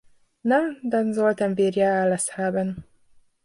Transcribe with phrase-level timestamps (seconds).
[0.43, 2.83] Na, dann sollten wir ja alles haben.